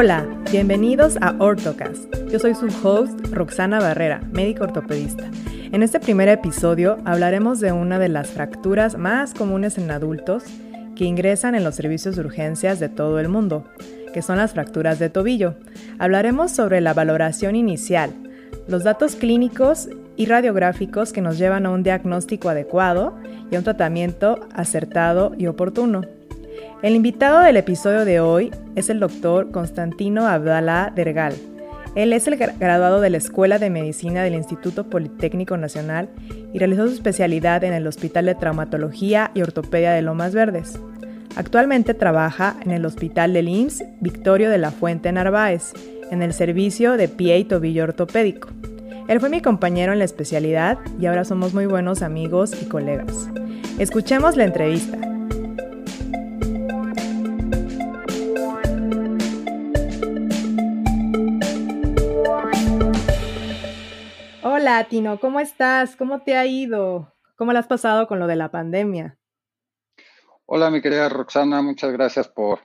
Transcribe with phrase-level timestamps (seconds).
[0.00, 2.14] Hola, bienvenidos a Ortocast.
[2.30, 5.28] Yo soy su host, Roxana Barrera, médico ortopedista.
[5.72, 10.44] En este primer episodio hablaremos de una de las fracturas más comunes en adultos
[10.94, 13.64] que ingresan en los servicios de urgencias de todo el mundo,
[14.14, 15.56] que son las fracturas de tobillo.
[15.98, 18.12] Hablaremos sobre la valoración inicial,
[18.68, 23.16] los datos clínicos y radiográficos que nos llevan a un diagnóstico adecuado
[23.50, 26.02] y a un tratamiento acertado y oportuno.
[26.80, 31.34] El invitado del episodio de hoy es el doctor Constantino Abdalá Dergal.
[31.96, 36.08] Él es el graduado de la Escuela de Medicina del Instituto Politécnico Nacional
[36.52, 40.78] y realizó su especialidad en el Hospital de Traumatología y Ortopedia de Lomas Verdes.
[41.34, 45.72] Actualmente trabaja en el Hospital del IMSS Victorio de la Fuente Narváez,
[46.12, 48.50] en el servicio de pie y tobillo ortopédico.
[49.08, 53.28] Él fue mi compañero en la especialidad y ahora somos muy buenos amigos y colegas.
[53.80, 55.07] Escuchemos la entrevista.
[64.68, 65.96] Hola, Tino, ¿cómo estás?
[65.96, 67.14] ¿Cómo te ha ido?
[67.36, 69.16] ¿Cómo le has pasado con lo de la pandemia?
[70.44, 72.60] Hola, mi querida Roxana, muchas gracias por,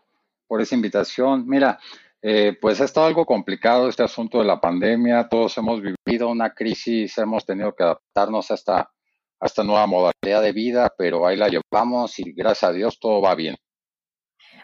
[0.46, 1.48] por esa invitación.
[1.48, 1.80] Mira,
[2.22, 5.30] eh, pues ha estado algo complicado este asunto de la pandemia.
[5.30, 10.42] Todos hemos vivido una crisis, hemos tenido que adaptarnos a esta, a esta nueva modalidad
[10.42, 13.56] de vida, pero ahí la llevamos y gracias a Dios todo va bien.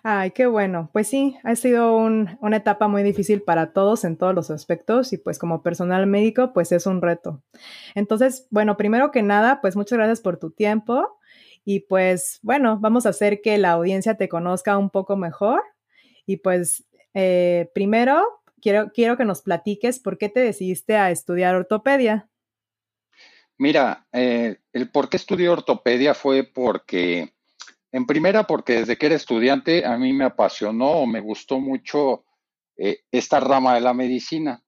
[0.03, 0.89] Ay, qué bueno.
[0.93, 5.17] Pues sí, ha sido una etapa muy difícil para todos en todos los aspectos y
[5.17, 7.43] pues como personal médico pues es un reto.
[7.95, 11.19] Entonces, bueno, primero que nada, pues muchas gracias por tu tiempo
[11.65, 15.61] y pues bueno, vamos a hacer que la audiencia te conozca un poco mejor
[16.25, 18.23] y pues eh, primero
[18.61, 22.29] quiero, quiero que nos platiques por qué te decidiste a estudiar ortopedia.
[23.57, 27.33] Mira, eh, el por qué estudié ortopedia fue porque
[27.91, 32.25] en primera, porque desde que era estudiante a mí me apasionó o me gustó mucho
[32.77, 34.63] eh, esta rama de la medicina.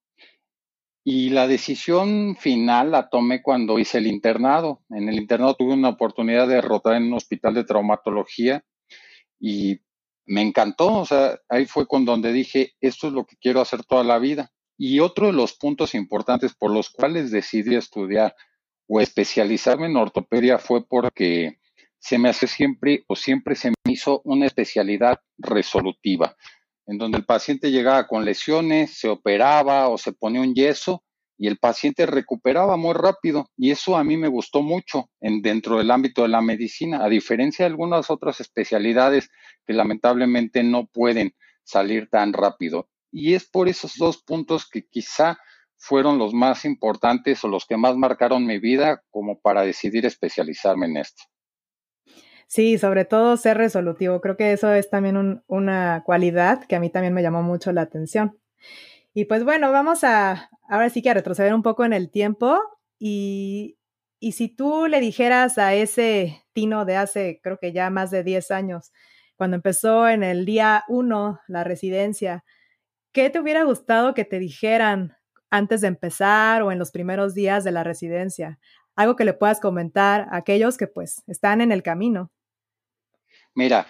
[1.03, 4.83] Y la decisión final la tomé cuando hice el internado.
[4.89, 8.63] En el internado tuve una oportunidad de rotar en un hospital de traumatología
[9.39, 9.79] y
[10.25, 10.93] me encantó.
[10.99, 14.19] O sea, ahí fue con donde dije, esto es lo que quiero hacer toda la
[14.19, 14.51] vida.
[14.77, 18.35] Y otro de los puntos importantes por los cuales decidí estudiar
[18.87, 21.60] o especializarme en ortopedia fue porque
[22.01, 26.35] se me hace siempre o siempre se me hizo una especialidad resolutiva,
[26.88, 31.03] en donde el paciente llegaba con lesiones, se operaba o se ponía un yeso
[31.38, 33.50] y el paciente recuperaba muy rápido.
[33.56, 37.09] Y eso a mí me gustó mucho en, dentro del ámbito de la medicina, a
[37.09, 39.29] diferencia de algunas otras especialidades
[39.66, 42.90] que lamentablemente no pueden salir tan rápido.
[43.11, 45.38] Y es por esos dos puntos que quizá
[45.78, 50.88] fueron los más importantes o los que más marcaron mi vida como para decidir especializarme
[50.88, 51.23] en esto.
[52.53, 54.19] Sí, sobre todo ser resolutivo.
[54.19, 57.79] Creo que eso es también una cualidad que a mí también me llamó mucho la
[57.84, 58.38] atención.
[59.13, 62.59] Y pues bueno, vamos a ahora sí que a retroceder un poco en el tiempo
[63.00, 63.78] y,
[64.19, 68.23] y si tú le dijeras a ese Tino de hace creo que ya más de
[68.23, 68.91] 10 años,
[69.38, 72.44] cuando empezó en el día 1 la residencia,
[73.13, 75.17] ¿qué te hubiera gustado que te dijeran
[75.51, 78.59] antes de empezar o en los primeros días de la residencia?
[78.95, 82.31] Algo que le puedas comentar a aquellos que pues están en el camino.
[83.56, 83.88] Mira,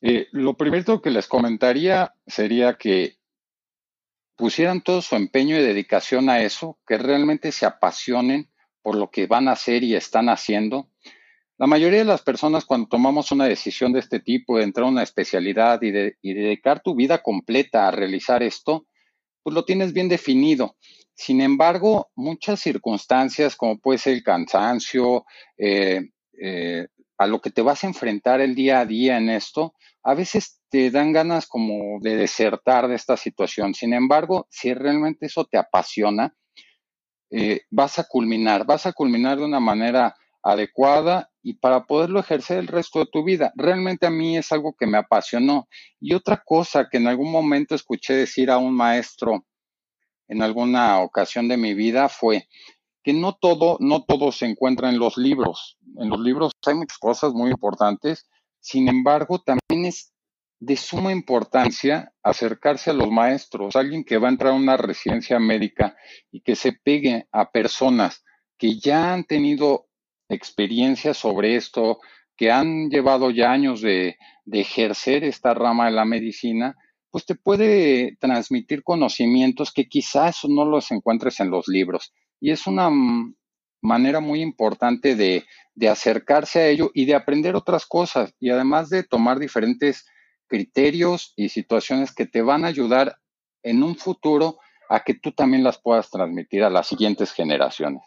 [0.00, 3.18] eh, lo primero que les comentaría sería que
[4.36, 8.48] pusieran todo su empeño y dedicación a eso, que realmente se apasionen
[8.82, 10.88] por lo que van a hacer y están haciendo.
[11.58, 14.90] La mayoría de las personas cuando tomamos una decisión de este tipo, de entrar a
[14.90, 18.86] una especialidad y, de, dedicar tu vida completa a realizar esto,
[19.42, 20.76] pues lo tienes bien definido.
[21.14, 25.24] Sin embargo, muchas circunstancias, como puede ser el cansancio,
[25.56, 26.10] eh,
[26.40, 26.86] eh,
[27.18, 29.74] a lo que te vas a enfrentar el día a día en esto,
[30.04, 33.74] a veces te dan ganas como de desertar de esta situación.
[33.74, 36.34] Sin embargo, si realmente eso te apasiona,
[37.30, 42.58] eh, vas a culminar, vas a culminar de una manera adecuada y para poderlo ejercer
[42.58, 43.52] el resto de tu vida.
[43.56, 45.68] Realmente a mí es algo que me apasionó.
[46.00, 49.44] Y otra cosa que en algún momento escuché decir a un maestro
[50.28, 52.48] en alguna ocasión de mi vida fue,
[53.08, 55.78] que no todo, no todo se encuentra en los libros.
[55.96, 58.28] En los libros hay muchas cosas muy importantes,
[58.60, 60.12] sin embargo, también es
[60.60, 65.38] de suma importancia acercarse a los maestros, alguien que va a entrar a una residencia
[65.38, 65.96] médica
[66.30, 68.22] y que se pegue a personas
[68.58, 69.86] que ya han tenido
[70.28, 72.00] experiencia sobre esto,
[72.36, 76.76] que han llevado ya años de, de ejercer esta rama de la medicina,
[77.10, 82.12] pues te puede transmitir conocimientos que quizás no los encuentres en los libros.
[82.40, 82.90] Y es una
[83.80, 85.44] manera muy importante de,
[85.88, 90.06] acercarse a ello y de aprender otras cosas y además de tomar diferentes
[90.48, 93.16] criterios y situaciones que te van a ayudar
[93.62, 94.58] en un futuro
[94.88, 98.02] a que tú también las puedas transmitir a las siguientes generaciones.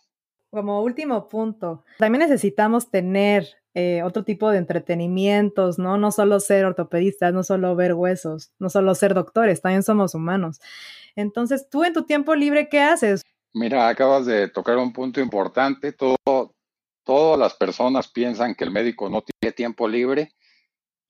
[0.49, 5.97] Como último punto, también necesitamos tener eh, otro tipo de entretenimientos, ¿no?
[5.97, 10.59] No solo ser ortopedistas, no solo ver huesos, no solo ser doctores, también somos humanos.
[11.15, 13.23] Entonces, tú en tu tiempo libre, ¿qué haces?
[13.53, 15.93] Mira, acabas de tocar un punto importante.
[15.93, 16.55] Todo,
[17.03, 20.33] todas las personas piensan que el médico no tiene tiempo libre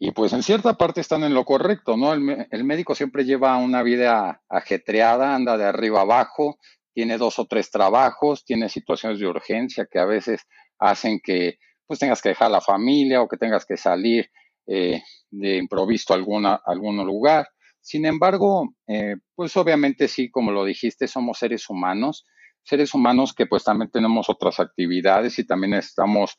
[0.04, 2.12] y pues en cierta parte están en lo correcto, ¿no?
[2.14, 6.58] El, médico siempre lleva una vida ajetreada, anda de arriba abajo,
[6.92, 10.42] tiene dos o tres trabajos, tiene situaciones de urgencia que a veces
[10.80, 14.32] hacen que pues tengas que dejar la familia o que tengas que salir
[14.66, 17.48] eh, de improviso a alguna, algún lugar.
[17.82, 22.26] Sin embargo, eh, pues obviamente sí, como lo dijiste, somos seres humanos,
[22.64, 26.38] seres humanos que pues también tenemos otras actividades y también necesitamos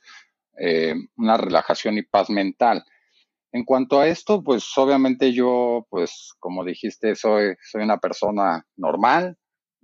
[0.58, 2.84] eh, una relajación y paz mental.
[3.50, 9.36] En cuanto a esto, pues obviamente yo, pues como dijiste, soy, soy una persona normal,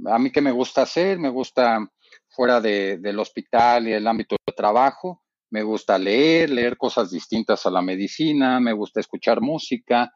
[0.07, 1.87] a mí qué me gusta hacer, me gusta
[2.29, 7.71] fuera del hospital y el ámbito de trabajo, me gusta leer, leer cosas distintas a
[7.71, 10.13] la medicina, me gusta escuchar música.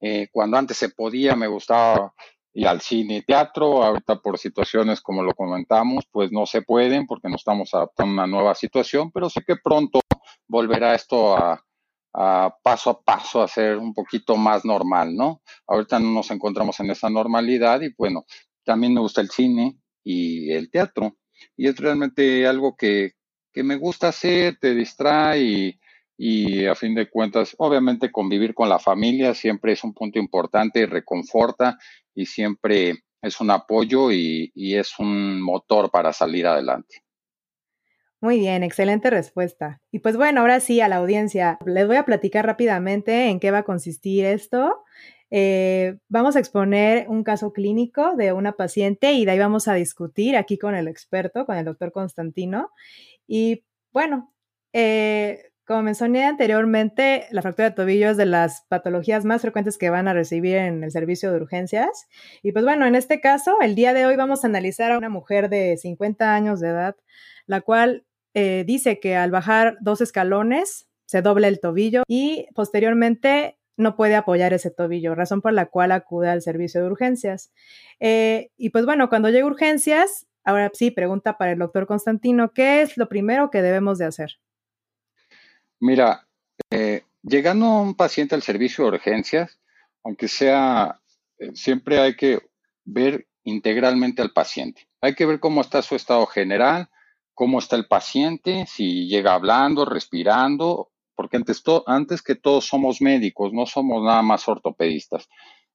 [0.00, 2.14] Eh, cuando antes se podía, me gustaba
[2.52, 3.82] ir al cine y teatro.
[3.82, 8.24] Ahorita por situaciones como lo comentamos, pues no se pueden porque no estamos adaptando a
[8.24, 10.00] una nueva situación, pero sé que pronto
[10.48, 11.62] volverá esto a,
[12.62, 15.42] paso a paso a ser un poquito más normal, ¿no?
[15.66, 18.24] Ahorita no nos encontramos en esa normalidad y bueno,
[18.64, 21.16] también me gusta el cine y el teatro.
[21.56, 23.12] Y es realmente algo que,
[23.54, 25.80] me gusta hacer, te distrae y,
[26.66, 31.78] a fin de cuentas, obviamente convivir con la familia siempre es un punto importante, reconforta
[32.14, 37.02] y siempre es un apoyo y, y es un motor para salir adelante.
[38.22, 39.80] Muy bien, excelente respuesta.
[39.90, 43.50] Y pues bueno, ahora sí a la audiencia, les voy a platicar rápidamente en qué
[43.50, 44.84] va a consistir esto.
[45.30, 49.74] Eh, vamos a exponer un caso clínico de una paciente y de ahí vamos a
[49.74, 52.70] discutir aquí con el experto, con el doctor Constantino.
[53.26, 54.34] Y bueno,
[54.74, 59.88] eh, como mencioné anteriormente, la fractura de tobillo es de las patologías más frecuentes que
[59.88, 62.08] van a recibir en el servicio de urgencias.
[62.42, 65.08] Y pues bueno, en este caso, el día de hoy vamos a analizar a una
[65.08, 66.96] mujer de 50 años de edad,
[67.46, 73.56] la cual eh, dice que al bajar dos escalones se dobla el tobillo y posteriormente
[73.76, 77.52] no puede apoyar ese tobillo, razón por la cual acude al servicio de urgencias.
[78.00, 82.82] Eh, y pues bueno, cuando llega urgencias, ahora sí, pregunta para el doctor Constantino, ¿qué
[82.82, 84.40] es lo primero que debemos de hacer?
[85.80, 86.26] Mira,
[86.70, 89.58] eh, llegando un paciente al servicio de urgencias,
[90.04, 91.00] aunque sea,
[91.38, 92.40] eh, siempre hay que
[92.84, 94.88] ver integralmente al paciente.
[95.00, 96.88] Hay que ver cómo está su estado general,
[97.34, 100.90] cómo está el paciente, si llega hablando, respirando
[101.20, 105.28] porque antes, antes que todos somos médicos, no somos nada más ortopedistas.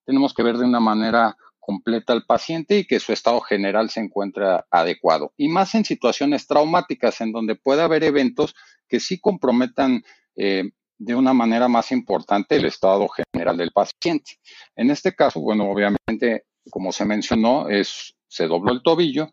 [0.04, 4.00] Tenemos que ver de una manera completa al paciente y que su estado general se
[4.00, 5.34] encuentre adecuado.
[5.36, 8.54] Y más en situaciones traumáticas, en donde puede haber eventos
[8.88, 10.04] que sí comprometan
[10.36, 14.38] eh, de una manera más importante el estado general del paciente.
[14.76, 19.32] En este caso, bueno, obviamente, como se mencionó, es, se dobló el tobillo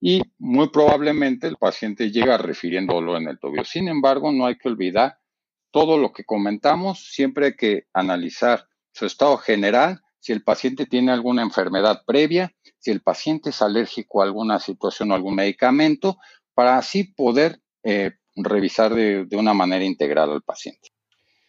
[0.00, 3.64] y muy probablemente el paciente llega refiriéndolo en el tobillo.
[3.64, 5.18] Sin embargo, no hay que olvidar
[5.70, 11.12] todo lo que comentamos, siempre hay que analizar su estado general, si el paciente tiene
[11.12, 16.16] alguna enfermedad previa, si el paciente es alérgico a alguna situación o algún medicamento,
[16.54, 20.88] para así poder eh, revisar de, de una manera integral al paciente.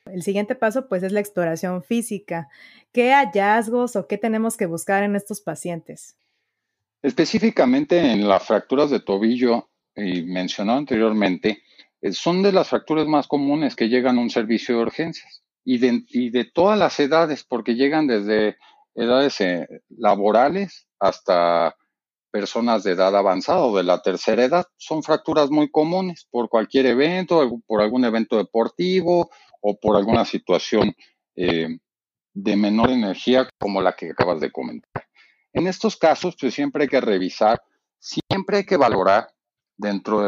[0.07, 2.49] El siguiente paso, pues, es la exploración física.
[2.91, 6.17] ¿Qué hallazgos o qué tenemos que buscar en estos pacientes?
[7.01, 11.63] Específicamente en las fracturas de tobillo, y mencionado anteriormente,
[12.01, 16.29] eh, son de las fracturas más comunes que llegan a un servicio de urgencias y
[16.29, 18.57] de, todas las edades, porque llegan desde
[18.93, 21.75] edades eh, laborales hasta
[22.31, 24.65] personas de edad avanzada o de la tercera edad.
[24.77, 29.29] Son fracturas muy comunes por cualquier evento, por algún evento deportivo
[29.59, 30.93] o por alguna situación
[31.35, 31.79] eh,
[32.33, 35.07] de menor energía como la que acabas de comentar.
[35.53, 37.61] En estos casos, pues siempre hay que revisar,
[37.97, 39.29] siempre hay que valorar
[39.77, 40.21] dentro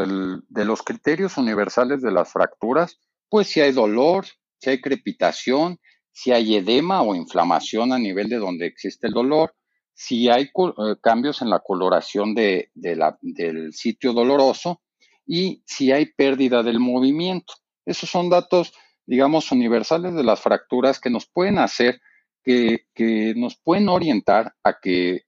[0.47, 4.25] de los criterios universales de las fracturas, pues si hay dolor,
[4.59, 5.79] si hay crepitación,
[6.11, 9.53] si hay edema o inflamación a nivel de donde existe el dolor,
[9.93, 14.81] si hay eh, cambios en la coloración de, del sitio doloroso
[15.25, 17.53] y si hay pérdida del movimiento.
[17.85, 18.73] Esos son datos,
[19.05, 21.99] digamos, universales de las fracturas que nos pueden hacer,
[22.43, 25.27] que, que nos pueden orientar a que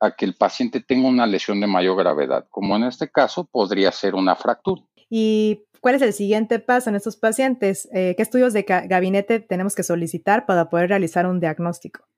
[0.00, 3.90] a que el paciente tenga una lesión de mayor gravedad, como en este caso podría
[3.92, 4.82] ser una fractura.
[5.08, 7.88] ¿Y cuál es el siguiente paso en estos pacientes?
[7.94, 12.08] Eh, ¿Qué estudios de gabinete tenemos que solicitar para poder realizar un diagnóstico?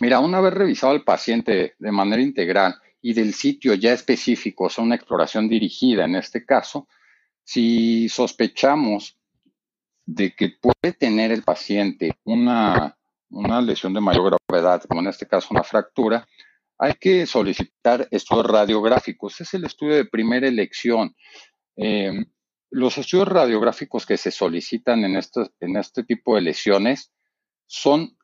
[0.00, 4.68] Mira, una vez revisado al paciente de manera integral y del sitio ya específico, o
[4.68, 6.86] sea, una exploración dirigida en este caso,
[7.42, 9.16] si sospechamos
[10.04, 12.98] de que puede tener el paciente una,
[13.62, 16.28] lesión de mayor gravedad, como en este caso una fractura,
[16.76, 19.40] hay que solicitar estudios radiográficos.
[19.40, 21.16] Es el estudio de primera elección.
[21.74, 22.12] Eh,
[22.70, 25.20] los estudios radiográficos que se solicitan en
[25.60, 27.12] en este tipo de lesiones
[27.66, 28.18] son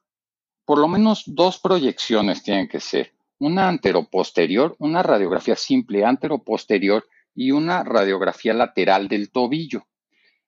[0.65, 3.13] por lo menos dos proyecciones tienen que ser.
[3.39, 9.87] Una anteroposterior, una radiografía simple anteroposterior y una radiografía lateral del tobillo.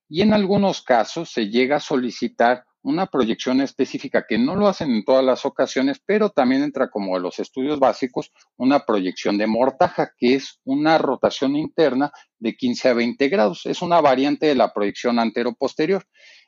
[0.09, 4.91] Y en algunos casos se llega a solicitar una proyección específica que no lo hacen
[4.91, 10.13] en todas las ocasiones, pero también entra como los estudios básicos una proyección de mortaja,
[10.17, 13.65] que es una rotación interna de 15 a 20 grados.
[13.65, 16.05] Es una variante de la proyección anteroposterior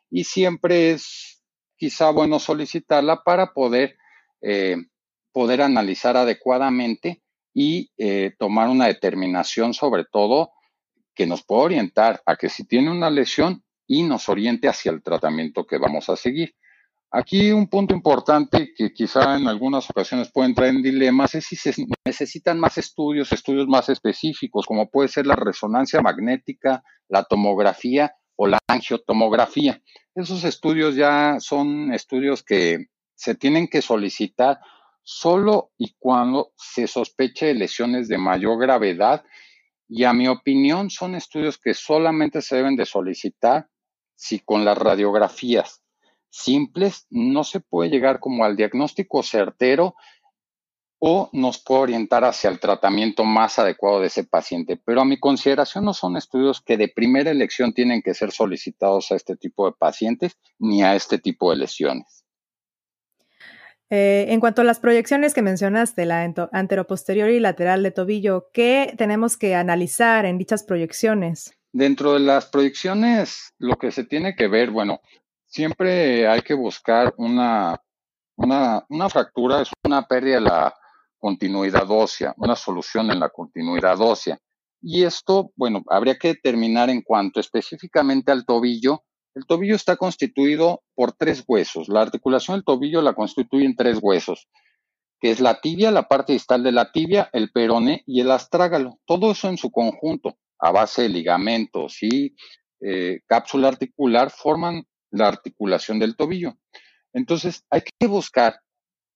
[0.10, 1.42] y siempre es
[1.76, 3.98] quizá bueno solicitarla para poder,
[4.42, 4.78] eh,
[5.32, 7.22] poder analizar adecuadamente
[7.54, 10.52] y eh, tomar una determinación sobre todo
[11.16, 15.02] que nos pueda orientar a que si tiene una lesión y nos oriente hacia el
[15.02, 16.56] tratamiento que vamos a seguir.
[17.12, 21.56] Aquí un punto importante que quizá en algunas ocasiones puede entrar en dilemas es si
[21.56, 21.74] se
[22.06, 28.46] necesitan más estudios, estudios más específicos, como puede ser la resonancia magnética, la tomografía o
[28.46, 29.82] la angiotomografía.
[30.14, 34.60] Esos estudios ya son estudios que se tienen que solicitar
[35.02, 39.26] solo y cuando se sospeche lesiones de mayor gravedad
[39.88, 43.68] y a mi opinión son estudios que solamente se deben de solicitar
[44.20, 45.82] si con las radiografías
[46.30, 49.96] simples no se puede llegar como al diagnóstico certero
[51.00, 54.78] o nos puede orientar hacia el tratamiento más adecuado de ese paciente.
[54.84, 59.10] Pero a mi consideración no son estudios que de primera elección tienen que ser solicitados
[59.12, 62.26] a este tipo de pacientes ni a este tipo de lesiones.
[63.90, 66.22] Eh, en cuanto a las proyecciones que mencionaste, la
[66.52, 71.59] anteroposterior y lateral de tobillo, ¿qué tenemos que analizar en dichas proyecciones?
[71.72, 75.02] Dentro de las proyecciones, lo que se tiene que ver, bueno,
[75.46, 77.80] siempre hay que buscar una,
[78.36, 80.76] una, una fractura, es una pérdida de la
[81.20, 84.40] continuidad ósea, una solución en la continuidad ósea.
[84.82, 89.04] Y esto, bueno, habría que determinar en cuanto específicamente al tobillo.
[89.36, 91.88] El tobillo está constituido por tres huesos.
[91.90, 94.48] La articulación del tobillo la constituyen tres huesos,
[95.20, 99.00] que es la tibia, la parte distal de la tibia, el perone y el astrágalo.
[99.06, 102.36] Todo eso en su conjunto, a base de ligamentos y
[102.82, 106.54] eh, cápsula articular, forman la articulación del tobillo.
[107.14, 108.60] Entonces, hay que buscar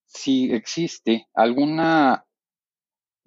[0.06, 2.26] si existe alguna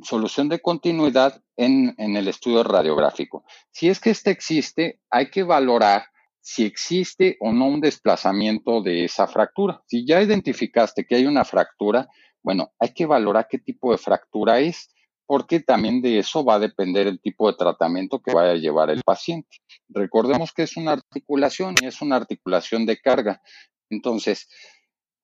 [0.02, 3.44] solución de continuidad en, el estudio radiográfico.
[3.70, 6.06] Si es que este existe, hay que valorar
[6.40, 9.82] si existe o no un desplazamiento de esa fractura.
[9.86, 12.08] Si ya identificaste que hay una fractura,
[12.42, 14.94] bueno, hay que valorar qué tipo de fractura es,
[15.26, 18.90] porque también de eso va a depender el tipo de tratamiento que vaya a llevar
[18.90, 19.58] el paciente.
[19.88, 23.42] Recordemos que es una articulación y es una articulación de carga.
[23.90, 24.48] Entonces,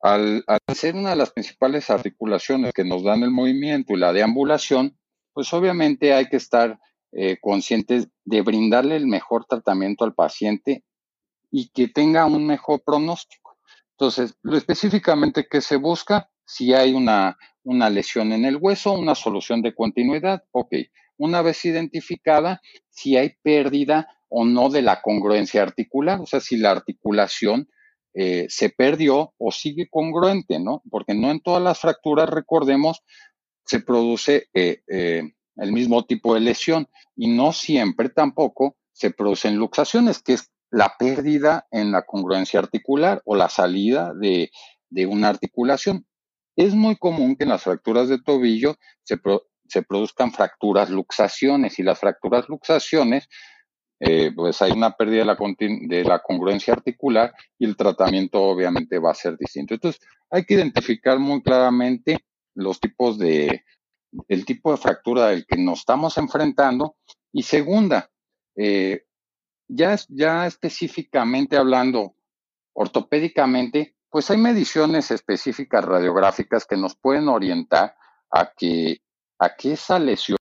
[0.01, 0.45] al,
[0.75, 4.99] ser una de las principales articulaciones que nos dan el movimiento y la deambulación,
[5.33, 6.79] pues obviamente hay que estar
[7.13, 10.85] eh, conscientes de brindarle el mejor tratamiento al paciente
[11.51, 13.57] y que tenga un mejor pronóstico.
[13.93, 19.15] Entonces, lo específicamente que se busca, si hay una, una lesión en el hueso, una
[19.15, 20.75] solución de continuidad, ok.
[21.17, 26.57] Una vez identificada, si hay pérdida o no de la congruencia articular, o sea, si
[26.57, 27.69] la articulación
[28.15, 30.83] eh, se perdió o sigue congruente, ¿no?
[30.91, 33.03] Porque no en todas las fracturas, recordemos,
[33.65, 35.23] se produce eh, eh,
[35.57, 40.95] el mismo tipo de lesión y no siempre tampoco se producen luxaciones, que es la
[40.99, 44.51] pérdida en la congruencia articular o la salida de,
[45.07, 46.07] una articulación.
[46.57, 49.19] Es muy común que en las fracturas de tobillo se,
[49.67, 53.29] se produzcan fracturas luxaciones y las fracturas luxaciones
[54.05, 55.37] eh, pues hay una pérdida de la,
[55.87, 59.75] de la congruencia articular y el tratamiento obviamente va a ser distinto.
[59.75, 62.19] Entonces, hay que identificar muy claramente
[62.57, 63.63] los tipos de,
[64.27, 66.97] el tipo de fractura del que nos estamos enfrentando.
[67.33, 68.11] Y segunda,
[68.57, 69.05] eh,
[69.69, 72.17] ya, ya específicamente hablando
[72.73, 77.97] ortopédicamente, pues hay mediciones específicas radiográficas que nos pueden orientar
[78.31, 78.99] a que,
[79.39, 80.37] a que esa lesión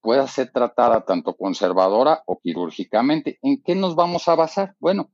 [0.00, 3.40] pueda ser tratada tanto conservadora o quirúrgicamente.
[3.42, 4.76] ¿En qué nos vamos a basar?
[4.78, 5.10] Bueno,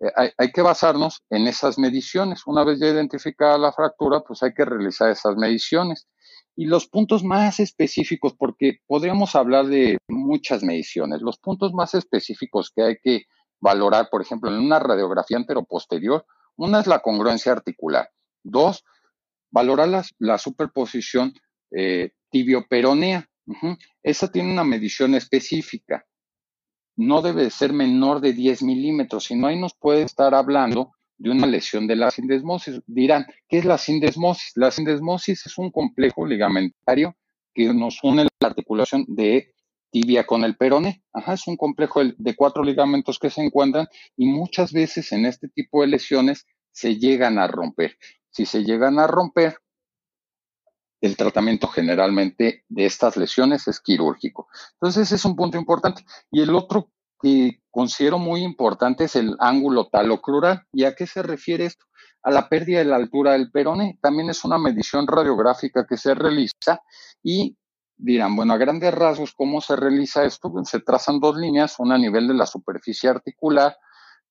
[0.00, 2.44] eh, hay, que basarnos en esas mediciones.
[2.44, 6.08] Una vez ya identificada la fractura, pues hay que realizar esas mediciones.
[6.56, 12.72] Y los puntos más específicos, porque podríamos hablar de muchas mediciones, los puntos más específicos
[12.74, 13.26] que hay que
[13.60, 16.26] valorar, por ejemplo, en una radiografía anteroposterior,
[16.58, 18.10] una es la congruencia articular.
[18.42, 18.84] Dos,
[19.50, 21.32] valorar la, superposición
[21.70, 23.28] eh, tibio-peronea.
[24.02, 26.04] Esa tiene una medición específica.
[26.96, 31.30] No debe ser menor de 10 milímetros, si no ahí nos puede estar hablando de
[31.30, 32.80] una lesión de la sindesmosis.
[32.86, 34.52] Dirán, ¿qué es la sindesmosis?
[34.56, 37.16] La sindesmosis es un complejo ligamentario
[37.54, 39.54] que nos une la articulación de
[39.90, 41.02] tibia con el perone.
[41.12, 45.48] Ajá, es un complejo de cuatro ligamentos que se encuentran y muchas veces en este
[45.48, 47.96] tipo de lesiones se llegan a romper.
[48.30, 49.56] Si se llegan a romper,
[51.00, 54.48] el tratamiento generalmente de estas lesiones es quirúrgico.
[54.74, 56.04] Entonces, ese es un punto importante.
[56.30, 56.90] Y el otro
[57.20, 60.66] que considero muy importante es el ángulo talocrural.
[60.72, 61.86] ¿Y a qué se refiere esto?
[62.22, 63.98] A la pérdida de la altura del perone.
[64.02, 66.82] También es una medición radiográfica que se realiza
[67.22, 67.56] y
[67.98, 70.52] dirán, bueno, a grandes rasgos, ¿cómo se realiza esto?
[70.64, 73.76] se trazan dos líneas, una a nivel de la superficie articular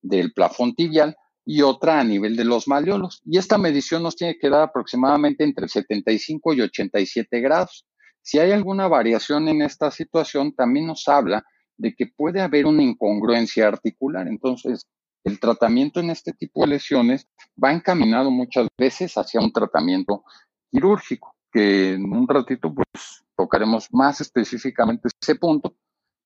[0.02, 3.22] del plafón tibial y otra a nivel de los malleolos.
[3.26, 7.86] Y esta medición nos tiene que dar aproximadamente entre 75 y 87 grados.
[8.22, 11.46] Si hay alguna variación en esta situación, también nos habla
[11.78, 14.28] de que puede haber una incongruencia articular.
[14.28, 14.88] Entonces,
[15.24, 17.28] el tratamiento en este tipo de lesiones
[17.62, 20.24] va encaminado muchas veces hacia un tratamiento
[20.72, 25.76] quirúrgico, que en un ratito pues tocaremos más específicamente ese punto,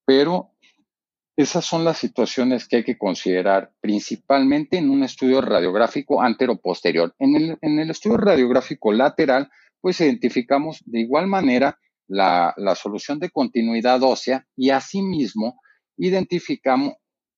[0.06, 0.51] pero
[1.38, 7.13] esas son las situaciones que hay que considerar principalmente en un estudio radiográfico antero-posterior.
[7.20, 9.50] En el, en el estudio radiográfico lateral,
[9.82, 15.62] pues identificamos de igual manera la, solución de continuidad ósea y asimismo
[15.98, 16.94] identificamos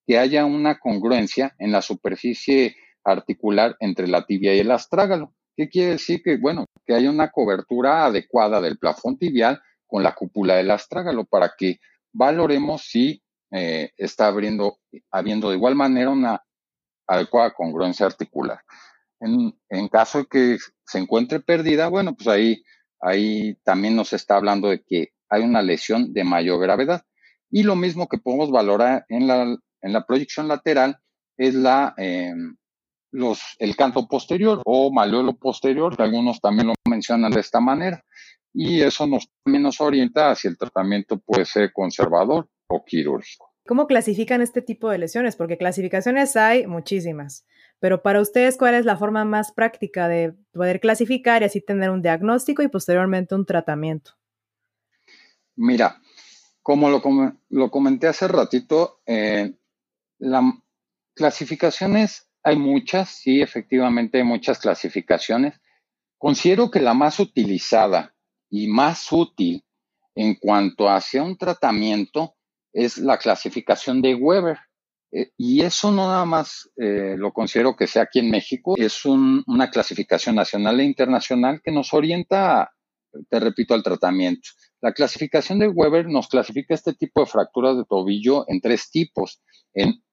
[0.05, 5.33] que haya una congruencia en la superficie articular entre la tibia y el astrágalo.
[5.55, 6.21] ¿Qué quiere decir?
[6.23, 11.25] Que, bueno, que haya una cobertura adecuada del plafón tibial con la cúpula del astrágalo
[11.25, 11.79] para que
[12.11, 14.79] valoremos si eh, está abriendo,
[15.11, 16.43] habiendo de igual manera una
[17.07, 18.59] adecuada congruencia articular.
[19.19, 22.63] En, en, caso de que se encuentre perdida, bueno, pues ahí
[23.03, 27.03] ahí también nos está hablando de que hay una lesión de mayor gravedad.
[27.51, 29.43] Y lo mismo que podemos valorar en la,
[29.81, 30.97] en la proyección lateral
[31.37, 32.55] es la, em,
[33.13, 38.03] los, el canto posterior o maleolo posterior, que algunos también lo mencionan de esta manera.
[38.53, 43.51] Y eso nos, también nos orienta si el tratamiento puede ser conservador o quirúrgico.
[43.65, 45.35] ¿Cómo clasifican este tipo de lesiones?
[45.35, 47.45] Porque clasificaciones hay muchísimas.
[47.79, 51.89] Pero para ustedes, ¿cuál es la forma más práctica de poder clasificar y así tener
[51.89, 54.11] un diagnóstico y posteriormente un tratamiento?
[55.55, 56.01] Mira,
[56.61, 59.53] como lo, comenté hace ratito, eh,
[60.17, 60.43] las
[61.13, 65.59] clasificaciones hay muchas, sí, efectivamente hay muchas clasificaciones.
[66.17, 68.13] Considero que la más utilizada
[68.49, 69.63] y más útil
[70.15, 72.35] en cuanto hacia un tratamiento
[72.73, 74.57] es la clasificación de Weber.
[75.11, 79.05] Eh, y eso no nada más eh, lo considero que sea aquí en México, es
[79.05, 82.71] una clasificación nacional e internacional que nos orienta,
[83.29, 84.49] te repito, al tratamiento.
[84.81, 89.41] La clasificación de Weber nos clasifica este tipo de fracturas de tobillo en tres tipos,
[89.73, 90.03] en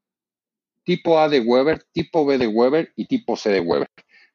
[0.90, 3.88] tipo A de Weber, tipo B de Weber y tipo C de Weber.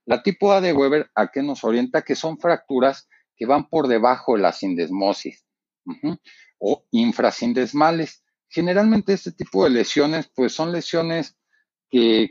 [0.05, 2.03] La tipo A de Weber, ¿a qué nos orienta?
[2.03, 5.45] Que son fracturas que van por debajo de la sindesmosis
[6.57, 11.35] o infrasindesmales generalmente este tipo de lesiones, pues son lesiones
[11.89, 12.29] que,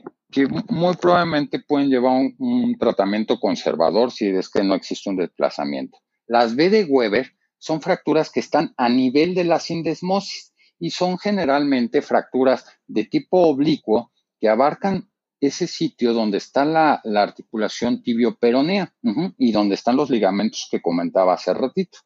[0.71, 5.99] muy probablemente pueden llevar un, un, tratamiento conservador si es que no existe un desplazamiento.
[6.27, 11.19] Las B de Weber son fracturas que están a nivel de la sindesmosis y son
[11.19, 14.14] generalmente fracturas de tipo oblicuo
[14.45, 18.95] que abarcan ese sitio donde está la, articulación tibio-peronea
[19.39, 22.01] y donde están los ligamentos que comentaba hace ratito.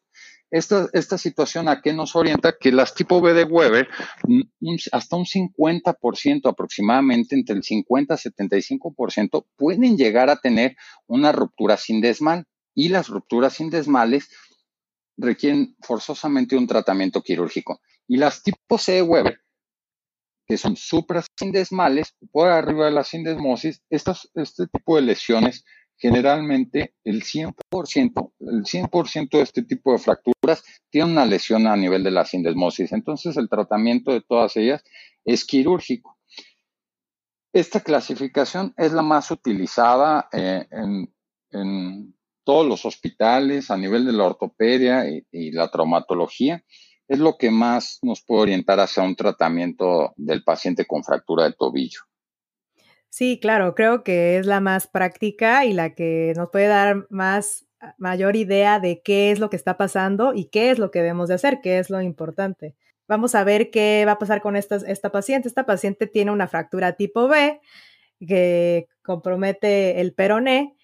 [0.49, 3.89] Esta, situación a qué nos orienta que las tipo B de Weber,
[4.93, 11.75] hasta un 50% aproximadamente, entre el 50 y 75%, pueden llegar a tener una ruptura
[11.75, 12.45] sin desmal.
[12.73, 14.29] Y las rupturas sin desmales
[15.17, 17.81] requieren forzosamente un tratamiento quirúrgico.
[18.07, 19.41] Y las tipo C de Weber,
[20.49, 25.63] que son suprasindesmales, por arriba de la sindesmosis, estas, este tipo de lesiones
[25.95, 27.53] generalmente el 100%,
[28.39, 32.93] el 100% de este tipo de fracturas tiene una lesión a nivel de la sindesmosis.
[32.93, 34.83] Entonces, el tratamiento de todas ellas
[35.23, 36.17] es quirúrgico.
[37.53, 44.23] Esta clasificación es la más utilizada eh, en, todos los hospitales a nivel de la
[44.23, 46.63] ortopedia y la traumatología.
[47.09, 51.53] Es lo que más nos puede orientar hacia un tratamiento del paciente con fractura de
[51.53, 51.99] tobillo.
[53.09, 57.65] Sí, claro, creo que es la más práctica y la que nos puede dar más
[57.81, 60.99] ah, mayor idea de qué es lo que está pasando y qué es lo que
[60.99, 62.75] debemos de hacer, qué es lo importante.
[63.07, 65.47] Vamos a ver qué va a pasar con esta, esta paciente.
[65.47, 67.59] Esta paciente tiene una fractura tipo B
[68.19, 70.75] que compromete el peroné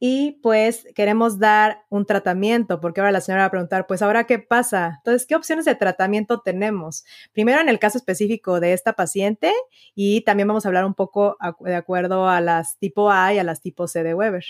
[0.00, 4.24] y pues queremos dar un tratamiento, porque ahora la señora va a preguntar, pues ahora
[4.24, 4.94] qué pasa.
[4.98, 7.04] Entonces, ¿qué opciones de tratamiento tenemos?
[7.32, 9.52] Primero en el caso específico de esta paciente
[9.94, 13.44] y también vamos a hablar un poco de acuerdo a las tipo A y a
[13.44, 14.44] las tipo C de Weber.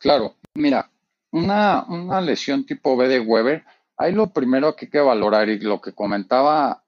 [0.00, 0.90] Claro, mira,
[1.30, 3.64] una, una lesión tipo B de Weber,
[3.96, 6.84] hay lo primero que hay que valorar y lo que comentaba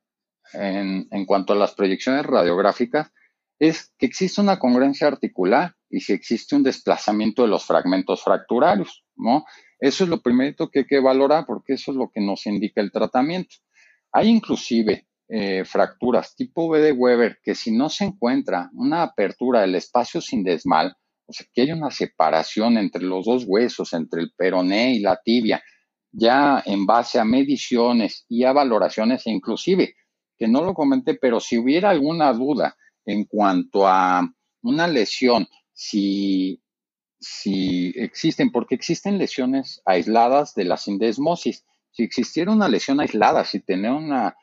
[0.53, 3.11] en, en cuanto a las proyecciones radiográficas,
[3.59, 9.05] es que existe una congruencia articular y si existe un desplazamiento de los fragmentos fracturarios,
[9.15, 9.45] ¿no?
[9.79, 12.81] Eso es lo primero que hay que valorar porque eso es lo que nos indica
[12.81, 13.57] el tratamiento.
[14.11, 19.61] Hay inclusive eh, fracturas tipo B de Weber que si no se encuentra una apertura
[19.61, 24.33] del espacio sindesmal, o sea, que hay una separación entre los dos huesos, entre el
[24.37, 25.63] peroné y la tibia,
[26.11, 29.95] ya en base a mediciones y a valoraciones, inclusive,
[30.37, 32.77] que no lo comenté, pero si hubiera alguna duda
[33.07, 34.29] en cuanto a
[34.63, 36.63] una lesión, si,
[37.21, 41.65] si existen, porque existen lesiones aisladas de la sindesmosis.
[41.91, 44.37] Si existiera una lesión aislada, si tiene una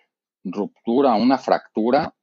[0.44, 2.14] ruptura, una fractura,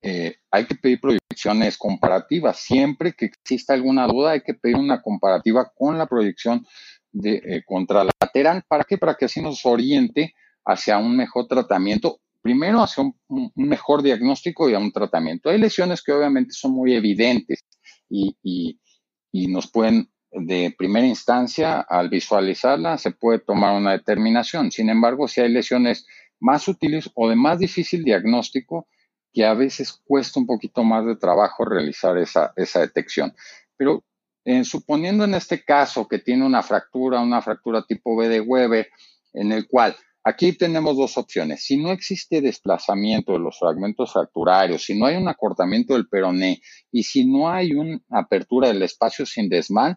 [0.00, 2.58] eh, hay que pedir proyecciones comparativas.
[2.58, 6.66] Siempre que exista alguna duda, hay que pedir una comparativa con la proyección
[7.12, 8.64] de, eh, contralateral.
[8.66, 8.98] ¿Para qué?
[8.98, 13.14] Para que así nos oriente hacia un mejor tratamiento primero hacia un,
[13.54, 15.48] mejor diagnóstico y a un tratamiento.
[15.48, 17.64] Hay lesiones que obviamente son muy evidentes
[18.12, 24.70] y, nos pueden, de primera instancia, al visualizarla, se puede tomar una determinación.
[24.70, 26.06] Sin embargo, si hay lesiones
[26.38, 28.86] más sutiles o de más difícil diagnóstico,
[29.32, 33.34] que a veces cuesta un poquito más de trabajo realizar esa, esa detección.
[33.76, 34.04] Pero
[34.44, 38.88] eh, suponiendo en este caso que tiene una fractura, una fractura tipo B de Weber,
[39.32, 41.64] en el cual Aquí tenemos dos opciones.
[41.64, 46.62] Si no existe desplazamiento de los fragmentos fracturarios, si no hay un acortamiento del peroné
[46.92, 49.96] y si no hay una apertura del espacio sin desmal,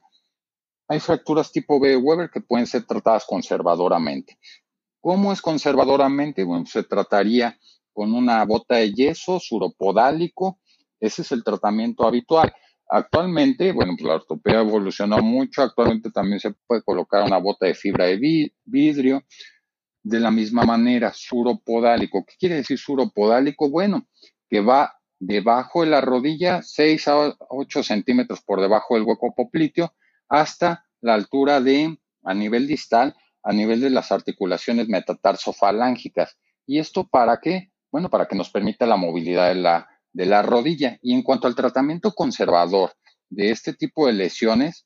[0.88, 4.40] hay fracturas tipo B Weber que pueden ser tratadas conservadoramente.
[5.00, 6.44] ¿Cómo es conservadoramente?
[6.44, 7.60] Bueno, se trataría
[7.94, 10.60] con una bota de yeso suropodálico.
[11.00, 12.52] Ese es el tratamiento habitual.
[12.90, 15.62] Actualmente, bueno, pues la ortopedia evolucionó mucho.
[15.62, 19.24] Actualmente también se puede colocar una bota de fibra de vidrio
[20.06, 22.24] de la misma manera, suropodálico.
[22.26, 23.72] ¿Qué quiere decir suropodálico?
[23.72, 24.08] Bueno,
[24.48, 29.96] que va debajo de la rodilla, 6 a 8 centímetros por debajo del hueco popliteo,
[30.30, 36.38] hasta la altura de, a nivel distal, a nivel de las articulaciones metatarsofalángicas.
[36.68, 37.72] ¿Y esto para qué?
[37.91, 41.00] Bueno, para que nos permita la movilidad de la, de la rodilla.
[41.02, 42.94] Y en cuanto al tratamiento conservador
[43.30, 44.86] de este tipo de lesiones,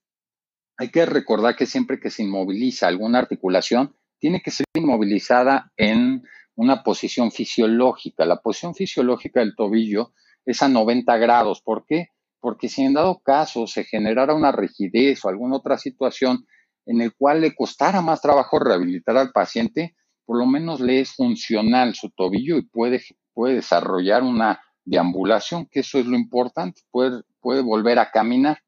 [0.78, 6.24] hay que recordar que siempre que se inmoviliza alguna articulación, tiene que ser inmovilizada en
[6.56, 8.26] una posición fisiológica.
[8.26, 10.14] La posición fisiológica del tobillo
[10.46, 11.62] es a 90 grados.
[11.62, 12.10] ¿Por qué?
[12.40, 16.46] Porque si en dado caso se generara una rigidez o alguna otra situación
[16.86, 21.14] en el cual le costara más trabajo rehabilitar al paciente, por lo menos le es
[21.14, 23.02] funcional su tobillo y puede,
[23.34, 28.60] puede desarrollar una deambulación, que eso es lo importante, puede, volver a caminar,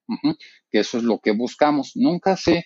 [0.70, 1.94] que eso es lo que buscamos.
[1.96, 2.64] Nunca se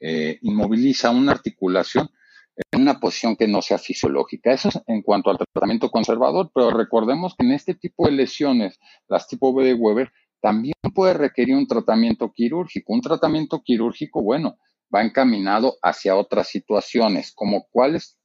[0.00, 2.10] eh, inmoviliza una articulación
[2.56, 4.52] en una posición que no sea fisiológica.
[4.52, 8.78] Eso es en cuanto al tratamiento conservador, pero recordemos que en este tipo de lesiones,
[9.08, 12.92] las tipo B de Weber, también puede requerir un tratamiento quirúrgico.
[12.92, 14.58] Un tratamiento quirúrgico, bueno,
[14.94, 18.18] va encaminado hacia otras situaciones, como cuáles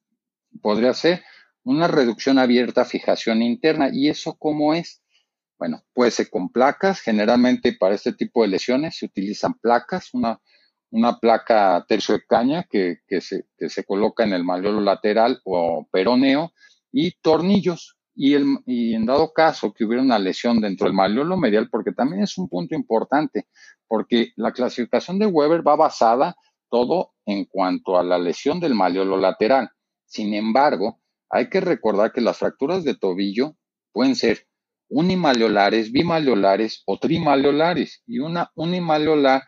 [0.62, 1.24] podría ser
[1.64, 3.90] una reducción abierta, fijación interna.
[3.92, 5.02] ¿Y eso cómo es?
[5.58, 7.00] Bueno, puede ser con placas.
[7.00, 10.40] Generalmente para este tipo de lesiones se utilizan placas, una
[10.92, 16.52] una placa tercio de caña que, se, se, coloca en el malleolo lateral o peroneo
[16.92, 17.98] y tornillos.
[18.14, 21.94] Y, el, y en dado caso que hubiera una lesión dentro del malleolo medial, porque
[21.94, 23.48] también es un punto importante,
[23.88, 26.36] porque la clasificación de Weber va basada
[26.70, 29.70] todo en cuanto a la lesión del malleolo lateral.
[30.06, 31.00] Sin embargo,
[31.30, 33.56] hay que recordar que las fracturas de tobillo
[33.94, 34.46] pueden ser
[34.90, 38.04] unimaleolares, bimaleolares o trimaleolares.
[38.06, 39.44] Y una unimaleolar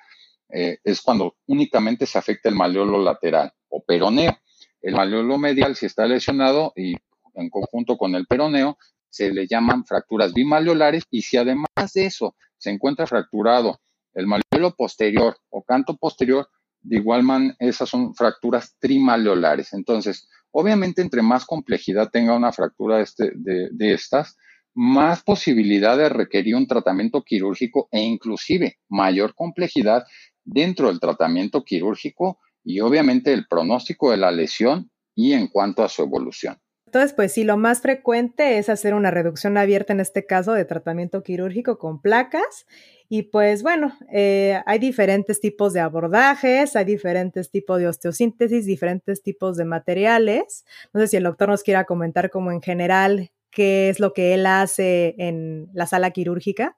[0.54, 4.38] eh, es cuando únicamente se afecta el maleolo lateral o peroneo.
[4.82, 6.94] El maleolo medial, si está lesionado y
[7.34, 8.78] en conjunto con el peroneo,
[9.10, 13.80] se le llaman fracturas bimaleolares y si además de eso se encuentra fracturado
[14.13, 16.48] el maleolo posterior o canto posterior,
[16.82, 19.74] de igual manera, esas son fracturas trimaleolares.
[19.74, 24.38] Entonces, obviamente, entre más complejidad tenga una fractura este, de, de estas,
[24.76, 30.04] más posibilidad de requerir un tratamiento quirúrgico e inclusive mayor complejidad
[30.43, 35.89] dentro del tratamiento quirúrgico y obviamente el pronóstico de la lesión y en cuanto a
[35.89, 36.58] su evolución.
[36.93, 40.63] Entonces, pues sí, lo más frecuente es hacer una reducción abierta, en este caso, de
[40.63, 42.67] tratamiento quirúrgico con placas
[43.10, 49.23] Y pues bueno, eh, hay diferentes tipos de abordajes, hay diferentes tipos de osteosíntesis, diferentes
[49.23, 50.65] tipos de materiales.
[50.93, 54.36] No sé si el doctor nos quiera comentar como en general qué es lo que
[54.36, 56.77] él hace en la sala quirúrgica.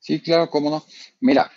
[0.00, 0.84] Sí, claro, cómo no.
[1.20, 1.52] Mira,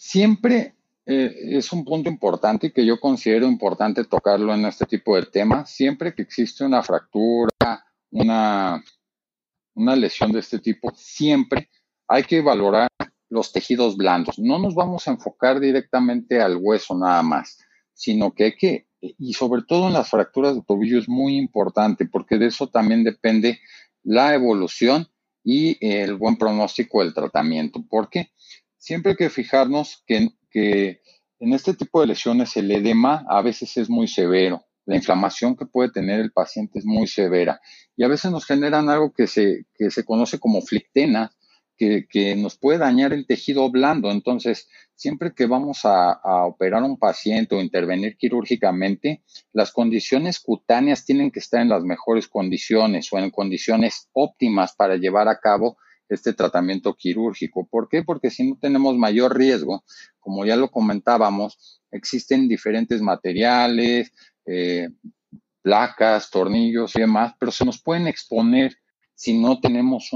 [0.00, 5.26] siempre eh, es un punto importante que yo considero importante tocarlo en este tipo de
[5.26, 5.70] temas.
[5.70, 8.82] Siempre que existe una fractura, una,
[9.74, 11.68] una lesión de este tipo, siempre
[12.08, 12.88] hay que valorar
[13.28, 14.38] los tejidos blandos.
[14.38, 17.58] No nos vamos a enfocar directamente al hueso nada más,
[17.92, 22.06] sino que hay que, y sobre todo en las fracturas de tobillo es muy importante
[22.06, 23.60] porque de eso también depende
[24.02, 25.08] la evolución
[25.44, 27.84] y el buen pronóstico del tratamiento.
[27.88, 28.30] Porque
[28.80, 31.02] siempre hay que fijarnos que, que
[31.38, 34.64] en este tipo de lesiones el edema a veces es muy severo.
[34.86, 37.60] La inflamación que puede tener el paciente es muy severa
[37.96, 41.30] y a veces nos generan algo que se, que se conoce como flictena,
[41.76, 44.10] que, nos puede dañar el tejido blando.
[44.10, 50.40] Entonces, siempre que vamos a, a, operar a un paciente o intervenir quirúrgicamente, las condiciones
[50.40, 55.38] cutáneas tienen que estar en las mejores condiciones o en condiciones óptimas para llevar a
[55.38, 55.78] cabo
[56.10, 57.66] este tratamiento quirúrgico.
[57.70, 58.02] ¿Por qué?
[58.02, 59.84] Porque si no tenemos mayor riesgo,
[60.18, 64.12] como ya lo comentábamos, existen diferentes materiales,
[64.44, 64.88] eh,
[65.62, 68.76] placas, tornillos y demás, pero se nos pueden exponer
[69.14, 70.08] si no tenemos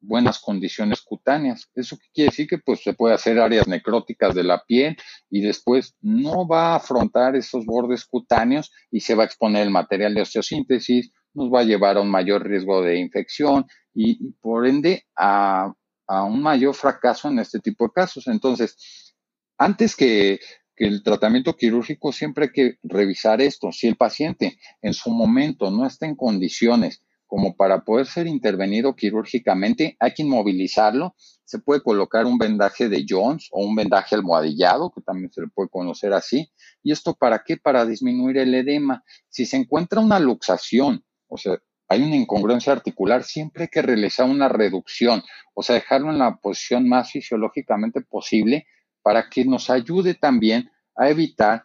[0.00, 1.70] buenas condiciones cutáneas.
[1.74, 2.46] ¿Eso quiere decir?
[2.48, 4.96] Que pues se puede hacer áreas necróticas de la piel
[5.28, 9.70] y después no va a afrontar esos bordes cutáneos y se va a exponer el
[9.70, 13.66] material de osteosíntesis, nos va a llevar a un mayor riesgo de infección
[14.00, 15.72] y, por ende a,
[16.08, 18.28] un mayor fracaso en este tipo de casos.
[18.28, 19.14] Entonces,
[19.58, 20.40] antes que
[20.78, 23.72] que el tratamiento quirúrgico siempre hay que revisar esto.
[23.72, 28.94] Si el paciente en su momento no está en condiciones como para poder ser intervenido
[28.94, 31.16] quirúrgicamente, hay que inmovilizarlo.
[31.44, 35.48] Se puede colocar un vendaje de Jones o un vendaje almohadillado, que también se le
[35.48, 36.48] puede conocer así.
[36.82, 37.56] ¿Y esto para qué?
[37.56, 39.02] Para disminuir el edema.
[39.28, 41.58] Si se encuentra una luxación, o sea,
[41.88, 45.22] hay una incongruencia articular, siempre hay que realizar una reducción,
[45.54, 48.66] o sea, dejarlo en la posición más fisiológicamente posible
[49.02, 51.64] para que nos ayude también a evitar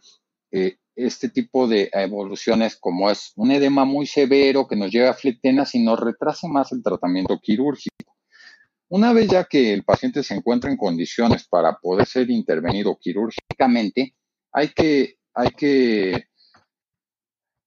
[0.52, 5.16] eh, este tipo de evoluciones como es un edema muy severo que nos lleva a
[5.16, 8.16] flectenas y nos retrasa más el tratamiento quirúrgico.
[8.88, 14.16] Una vez ya que el paciente se encuentra en condiciones para poder ser intervenido quirúrgicamente,
[14.52, 16.28] hay que, hay que,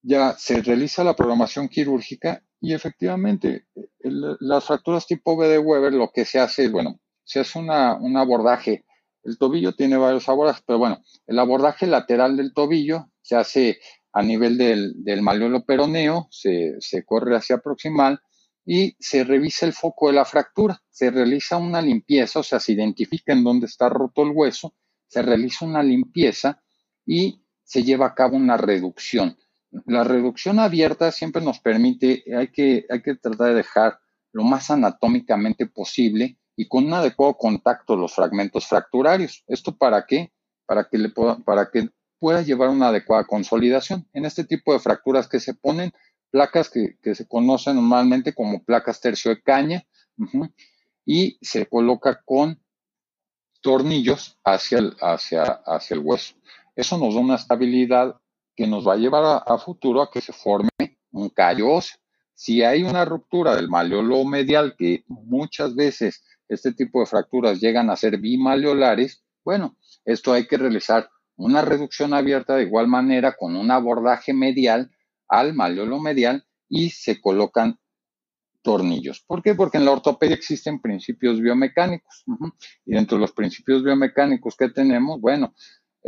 [0.01, 3.67] ya se realiza la programación quirúrgica y efectivamente
[4.01, 7.95] las fracturas tipo B de Weber lo que se hace es, bueno, se hace una,
[7.95, 8.85] un abordaje.
[9.23, 13.79] El tobillo tiene varios abordajes, pero bueno, el abordaje lateral del tobillo se hace
[14.13, 18.19] a nivel del, del malleolo peroneo, se, corre hacia proximal
[18.65, 22.73] y se revisa el foco de la fractura, se realiza una limpieza, o sea, se
[22.73, 24.73] identifica en dónde está roto el hueso,
[25.07, 26.61] se realiza una limpieza
[27.05, 29.37] y se lleva a cabo una reducción.
[29.85, 33.99] La reducción abierta siempre nos permite, hay que, hay que tratar de dejar
[34.31, 39.43] lo más anatómicamente posible y con un adecuado contacto los fragmentos fracturarios.
[39.47, 40.31] ¿Esto para qué?
[40.65, 44.07] Para que, le para que pueda llevar una adecuada consolidación.
[44.13, 45.93] En este tipo de fracturas que se ponen,
[46.31, 49.83] placas que, se conocen normalmente como placas tercio de caña,
[51.05, 52.61] y se coloca con
[53.61, 56.35] tornillos hacia el, hacia, hacia el hueso.
[56.75, 58.19] Eso nos da una estabilidad
[58.57, 60.69] que nos va a llevar a, futuro a que se forme
[61.11, 61.99] un callo óseo.
[62.33, 67.91] Si hay una ruptura del maleolo medial, que muchas veces este tipo de fracturas llegan
[67.91, 73.55] a ser bimaleolares, bueno, esto hay que realizar una reducción abierta de igual manera con
[73.55, 74.89] un abordaje medial
[75.27, 77.79] al maleolo medial y se colocan
[78.63, 79.21] tornillos.
[79.21, 79.53] ¿Por qué?
[79.53, 82.25] Porque en la ortopedia existen principios biomecánicos.
[82.85, 85.53] Y dentro de los principios biomecánicos que tenemos, bueno,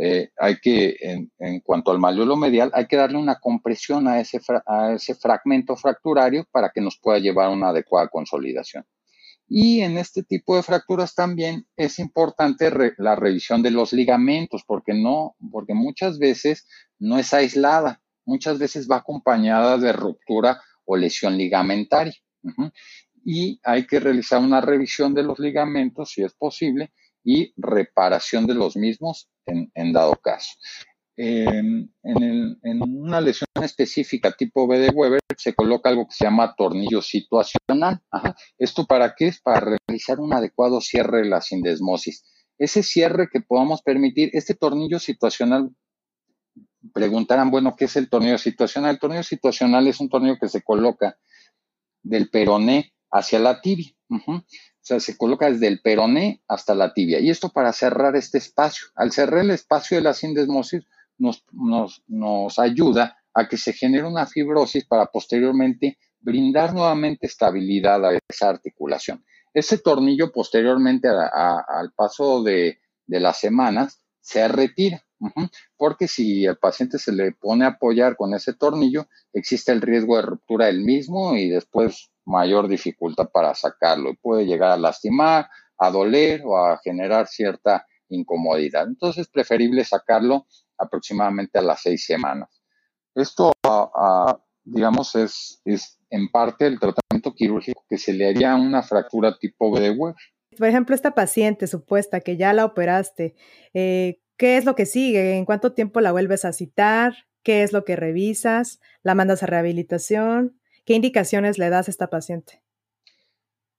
[0.02, 0.96] eh, hay que,
[1.38, 5.76] en, cuanto al maleolo medial, hay que darle una compresión a ese, a ese fragmento
[5.76, 8.86] fracturario para que nos pueda llevar a una adecuada consolidación.
[9.46, 14.94] Y en este tipo de fracturas también es importante la revisión de los ligamentos, porque
[14.94, 16.66] no, porque muchas veces
[16.98, 22.14] no es aislada, muchas veces va acompañada de ruptura o lesión ligamentaria.
[23.22, 26.90] Y hay que realizar una revisión de los ligamentos, si es posible,
[27.24, 30.50] y reparación de los mismos en dado caso
[31.22, 31.92] en,
[32.82, 38.00] una lesión específica tipo B de Weber se coloca algo que se llama tornillo situacional.
[38.58, 39.28] ¿Esto para qué?
[39.28, 42.24] Es para realizar un adecuado cierre de la sindesmosis.
[42.58, 45.70] Ese cierre que podamos permitir, este tornillo situacional,
[46.94, 48.92] preguntarán, bueno, ¿qué es el tornillo situacional?
[48.92, 51.18] El tornillo situacional es un tornillo que se coloca
[52.02, 53.92] del peroné hacia la tibia.
[54.82, 57.20] O sea, se coloca desde el peroné hasta la tibia.
[57.20, 58.86] Y esto para cerrar este espacio.
[58.94, 60.86] Al cerrar el espacio de la sindesmosis
[61.18, 68.04] nos, nos, nos ayuda a que se genere una fibrosis para posteriormente brindar nuevamente estabilidad
[68.04, 69.24] a esa articulación.
[69.52, 75.04] Ese tornillo posteriormente al paso de, de, las semanas se retira,
[75.76, 80.16] porque si el paciente se le pone a apoyar con ese tornillo, existe el riesgo
[80.16, 84.14] de ruptura del mismo y después mayor dificultad para sacarlo.
[84.20, 88.86] Puede llegar a lastimar, a doler o a generar cierta incomodidad.
[88.86, 90.46] Entonces es preferible sacarlo
[90.78, 92.62] aproximadamente a las seis semanas.
[93.14, 93.52] Esto,
[94.64, 99.36] digamos, es, es en parte el tratamiento quirúrgico que se le haría a una fractura
[99.38, 100.16] tipo B de Weber.
[100.56, 103.34] Por ejemplo, esta paciente supuesta que ya la operaste,
[103.72, 105.36] eh, ¿qué es lo que sigue?
[105.36, 107.14] ¿En cuánto tiempo la vuelves a citar?
[107.42, 108.80] ¿Qué es lo que revisas?
[109.02, 110.59] ¿La mandas a rehabilitación?
[110.84, 112.62] ¿Qué indicaciones le das a esta paciente?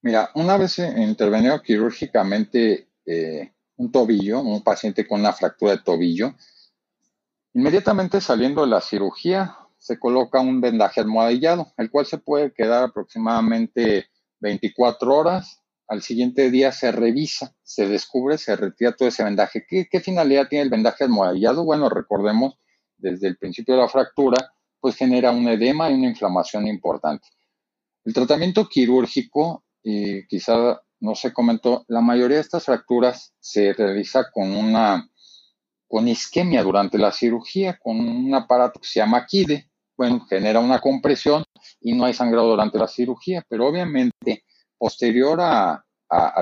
[0.02, 6.34] Mira, una vez intervenido quirúrgicamente eh, un tobillo, un paciente con una fractura de tobillo,
[7.54, 12.84] inmediatamente saliendo de la cirugía se coloca un vendaje almohadillado, el cual se puede quedar
[12.84, 14.06] aproximadamente
[14.38, 15.60] 24 horas.
[15.88, 19.66] Al siguiente día se revisa, se descubre, se retira todo ese vendaje.
[19.68, 21.64] ¿Qué, qué finalidad tiene el vendaje almohadillado?
[21.64, 22.54] Bueno, recordemos
[22.96, 27.28] desde el principio de la fractura, pues genera un edema y una inflamación importante.
[28.04, 34.30] El tratamiento quirúrgico, y quizá no se comentó, la mayoría de estas fracturas se realiza
[34.30, 35.08] con una
[35.86, 40.80] con isquemia durante la cirugía, con un aparato que se llama KIDE, bueno, genera una
[40.80, 41.44] compresión
[41.80, 44.42] y no hay sangrado durante la cirugía, pero obviamente
[44.78, 45.84] posterior a,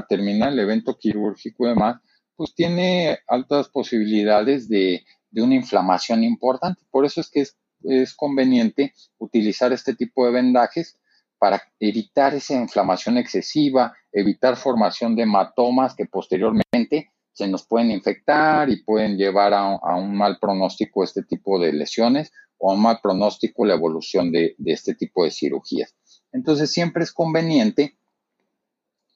[0.08, 2.00] terminar el evento quirúrgico y demás,
[2.36, 6.82] pues tiene altas posibilidades de, una inflamación importante.
[6.90, 10.98] Por eso es que es, es conveniente utilizar este tipo de vendajes
[11.38, 18.68] para evitar esa inflamación excesiva, evitar formación de hematomas que posteriormente se nos pueden infectar
[18.68, 23.00] y pueden llevar a, a, un mal pronóstico este tipo de lesiones o un mal
[23.02, 25.94] pronóstico la evolución de, este tipo de cirugías.
[26.30, 27.96] Entonces siempre es conveniente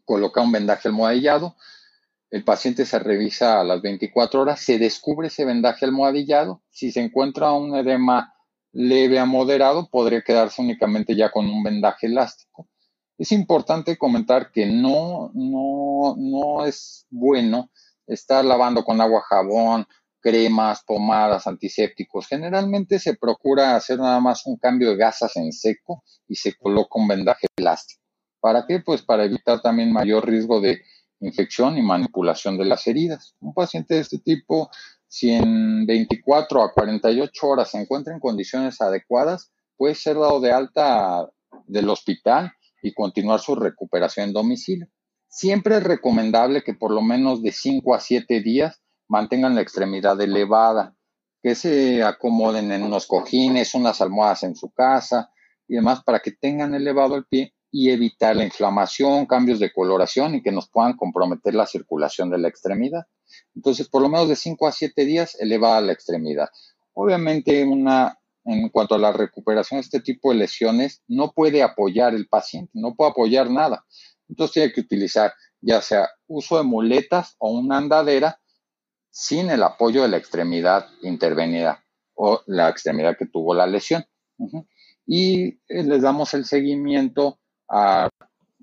[0.05, 1.55] colocar un vendaje almohadillado,
[2.31, 7.01] el paciente se revisa a las 24 horas, se descubre ese vendaje almohadillado, si se
[7.01, 8.34] encuentra un edema
[8.75, 12.69] leve a moderado, podría quedarse únicamente ya con un vendaje elástico.
[13.17, 17.71] Es importante comentar que no, no, no es bueno
[18.07, 19.87] estar lavando con agua jabón
[20.25, 22.27] cremas, pomadas, antisépticos.
[22.27, 26.99] Generalmente se procura hacer nada más un cambio de gasas en seco y se coloca
[26.99, 28.03] un vendaje plástico.
[28.41, 28.81] ¿Para qué?
[28.81, 30.81] Pues para evitar también mayor riesgo de
[31.21, 33.35] infección y manipulación de las heridas.
[33.41, 34.71] Un paciente de este tipo,
[35.15, 40.51] si en 24 a 48 horas se encuentra en condiciones adecuadas, puede ser dado de
[40.51, 41.31] alta
[41.69, 42.51] del hospital
[42.83, 44.89] y continuar su recuperación en domicilio.
[45.29, 50.21] Siempre es recomendable que por lo menos de 5 a 7 días mantengan la extremidad
[50.21, 50.97] elevada,
[51.41, 55.31] que se acomoden en unos cojines, unas almohadas en su casa
[55.69, 60.35] y demás para que tengan elevado el pie y evitar la inflamación, cambios de coloración
[60.35, 63.05] y que nos puedan comprometer la circulación de la extremidad.
[63.55, 66.49] Entonces, por lo menos de 5 a 7 días elevada la extremidad.
[66.93, 72.15] Obviamente, una, en cuanto a la recuperación de este tipo de lesiones, no puede apoyar
[72.15, 73.85] el paciente, no puede apoyar nada.
[74.29, 75.33] Entonces, tiene que utilizar
[75.65, 78.39] ya sea uso de muletas o una andadera
[79.11, 84.05] sin el apoyo de la extremidad intervenida o la extremidad que tuvo la lesión.
[85.07, 88.11] Y eh, les damos el seguimiento a,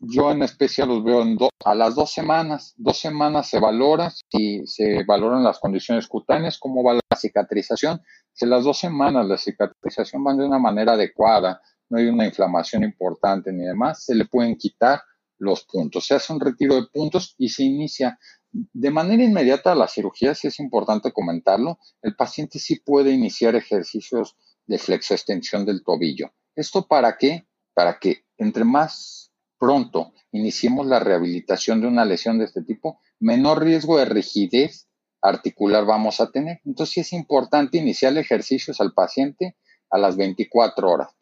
[0.02, 1.24] yo en especial los veo
[1.64, 2.74] a las dos semanas.
[2.78, 8.02] Dos semanas se valora, si se valoran las condiciones cutáneas, cómo va la cicatrización.
[8.34, 12.84] Si las dos semanas la cicatrización va de una manera adecuada, no hay una inflamación
[12.84, 15.02] importante ni demás, se le pueden quitar
[15.38, 16.06] los puntos.
[16.08, 18.17] Se hace un retiro de puntos y se inicia
[18.52, 24.36] de manera inmediata la cirugía, si es importante comentarlo, el paciente sí puede iniciar ejercicios
[24.65, 26.32] de flexoextensión del tobillo.
[26.56, 27.48] ¿Esto para qué?
[27.73, 29.31] Para que entre más
[29.62, 34.88] pronto iniciemos la rehabilitación de una lesión de este tipo, menor riesgo de rigidez
[35.22, 36.62] articular vamos a tener.
[36.66, 39.56] Entonces es importante iniciar ejercicios al paciente
[39.92, 41.16] a las 24 horas.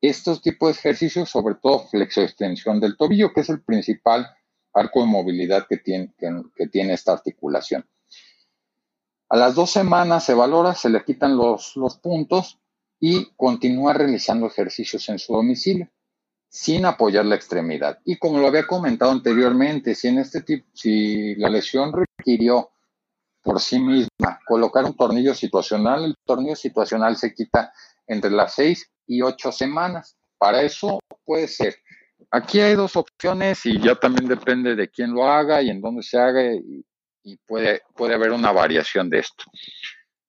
[0.00, 4.26] Estos tipos de ejercicios, sobre todo flexoextensión del tobillo, que es el principal
[4.74, 7.88] arco de movilidad que tiene, que, tiene esta articulación.
[9.28, 12.58] A las dos semanas se valora, se le quitan los, los puntos
[12.98, 15.88] y continúa realizando ejercicios en su domicilio
[16.56, 17.98] sin apoyar la extremidad.
[18.04, 22.70] Y como lo había comentado anteriormente, si en este tipo, si la lesión requirió
[23.42, 27.72] por sí misma colocar un tornillo situacional, el tornillo situacional se quita
[28.06, 30.16] entre las seis y ocho semanas.
[30.38, 31.76] Para eso puede ser
[32.30, 36.02] Aquí hay dos opciones y ya también depende de quién lo haga y en dónde
[36.02, 36.84] se haga y,
[37.46, 39.44] puede, puede haber una variación de esto.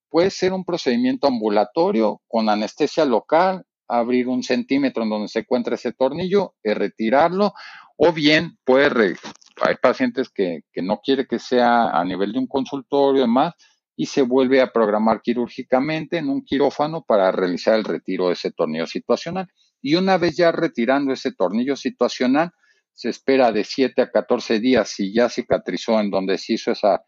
[0.10, 5.76] Puede ser un procedimiento ambulatorio con anestesia local, abrir un centímetro en donde se encuentra
[5.76, 7.54] ese tornillo y retirarlo,
[7.96, 9.16] o bien puede,
[9.62, 13.54] hay pacientes que, que no quiere que sea a nivel de un consultorio y demás,
[13.96, 18.52] y se vuelve a programar quirúrgicamente en un quirófano para realizar el retiro de ese
[18.52, 19.48] tornillo situacional.
[19.82, 22.52] Y una vez ya retirando ese tornillo situacional,
[22.94, 27.04] se espera de 7 a 14 días si ya cicatrizó en donde se hizo esa,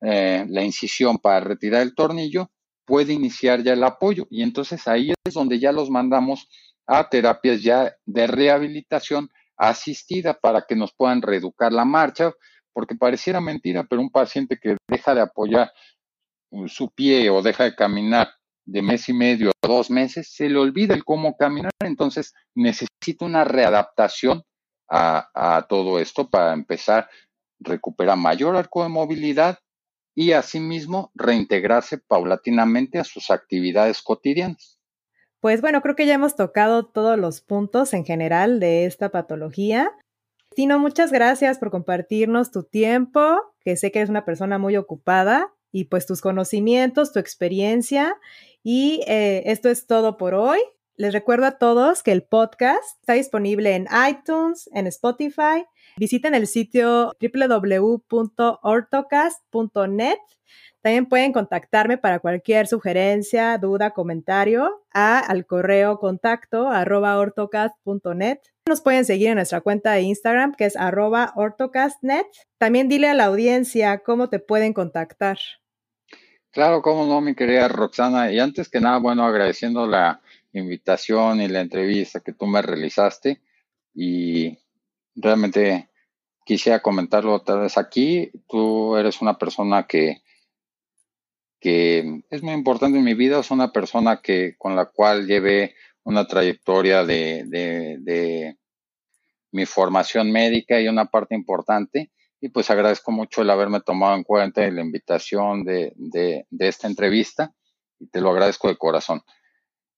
[0.00, 2.50] eh, la incisión para retirar el tornillo,
[2.92, 4.26] puede iniciar ya el apoyo.
[4.28, 6.46] Y entonces ahí es donde ya los mandamos
[6.86, 12.34] a terapias ya de rehabilitación asistida para que nos puedan reeducar la marcha,
[12.70, 15.72] porque pareciera mentira, pero un paciente que deja de apoyar
[16.66, 18.28] su pie o deja de caminar
[18.66, 23.24] de mes y medio a dos meses, se le olvida el cómo caminar, entonces necesita
[23.24, 24.42] una readaptación
[24.90, 27.10] a, todo esto para empezar a
[27.60, 29.58] recuperar mayor arco de movilidad
[30.14, 34.78] y asimismo reintegrarse paulatinamente a sus actividades cotidianas.
[35.40, 39.90] Pues bueno, creo que ya hemos tocado todos los puntos en general de esta patología.
[40.54, 45.52] Tino, muchas gracias por compartirnos tu tiempo, que sé que eres una persona muy ocupada
[45.72, 48.14] y pues tus conocimientos, tu experiencia.
[48.62, 50.60] Y eh, esto es todo por hoy.
[50.96, 55.64] Les recuerdo a todos que el podcast está disponible en iTunes, en Spotify.
[55.96, 60.18] Visiten el sitio www.ortocast.net.
[60.82, 68.38] También pueden contactarme para cualquier sugerencia, duda, comentario a, al correo contacto arroba ortocast.net.
[68.68, 72.26] Nos pueden seguir en nuestra cuenta de Instagram que es arroba ortocastnet.
[72.58, 75.38] También dile a la audiencia cómo te pueden contactar.
[76.50, 78.32] Claro, cómo no, mi querida Roxana.
[78.32, 80.20] Y antes que nada, bueno, agradeciendo la
[80.52, 83.40] invitación y la entrevista que tú me realizaste.
[83.94, 84.58] Y
[85.14, 85.90] realmente
[86.44, 88.30] quisiera comentarlo otra vez aquí.
[88.48, 90.22] Tú eres una persona que,
[91.60, 93.40] que es muy importante en mi vida.
[93.40, 98.58] Es una persona que, con la cual llevé una trayectoria de, de, de
[99.52, 102.10] mi formación médica y una parte importante
[102.42, 106.88] y pues agradezco mucho el haberme tomado en cuenta y la invitación de, de, esta
[106.88, 107.54] entrevista
[108.00, 109.22] y te lo agradezco de corazón.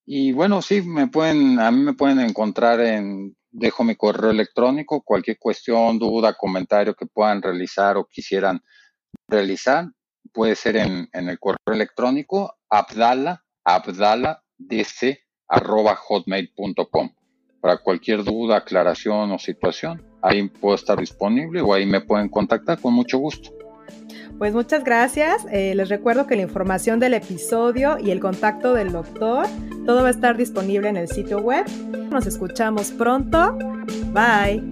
[0.04, 5.02] Y bueno, sí, me pueden, a mí me pueden encontrar en, dejo mi correo electrónico,
[5.02, 8.60] cualquier cuestión, duda, comentario que puedan realizar o quisieran
[9.28, 9.86] realizar,
[10.32, 13.44] puede ser en, en el correo electrónico abdala,
[15.48, 17.14] arroba hotmail.com
[17.60, 20.04] para cualquier duda, aclaración o situación.
[20.20, 23.50] Ahí puedo estar disponible o ahí me pueden contactar con mucho gusto.
[24.38, 25.46] Pues muchas gracias.
[25.50, 29.46] Eh, les recuerdo que la información del episodio y el contacto del doctor,
[29.86, 31.64] todo va a estar disponible en el sitio web.
[32.10, 33.56] Nos escuchamos pronto.
[34.12, 34.62] Bye.